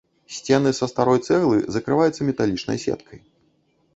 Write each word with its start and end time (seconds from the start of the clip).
Сцены 0.35 0.71
са 0.77 0.87
старой 0.93 1.19
цэглы 1.27 1.59
закрываюцца 1.75 2.21
металічнай 2.29 2.77
сеткай. 2.87 3.19